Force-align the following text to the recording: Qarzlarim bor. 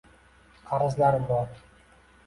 Qarzlarim 0.71 1.29
bor. 1.35 1.57